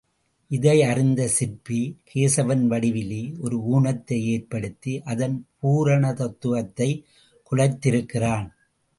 இதை 0.47 0.83
அறிந்த 0.83 1.27
சிற்பி, 1.27 1.97
கேசவன் 2.13 2.65
வடிவிலே 2.65 3.33
ஒரு 3.39 3.57
ஊனத்தை 3.71 4.21
ஏற்படுத்தி, 4.21 5.01
அதன் 5.01 5.45
பூரணத்துவத்தைக் 5.61 7.03
குலைத்திருக்கிறான். 7.51 8.49